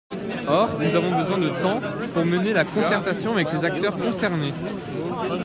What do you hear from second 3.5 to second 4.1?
les acteurs